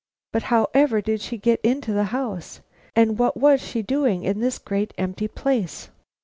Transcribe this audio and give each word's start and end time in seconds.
But 0.33 0.41
however 0.49 0.99
did 0.99 1.21
she 1.21 1.37
get 1.37 1.61
into 1.61 1.93
the 1.93 2.05
house? 2.05 2.61
And 2.95 3.19
what 3.19 3.37
was 3.37 3.61
she 3.61 3.83
doing 3.83 4.23
in 4.23 4.39
this 4.39 4.57
great 4.57 4.95
empty 4.97 5.27
place?" 5.27 5.89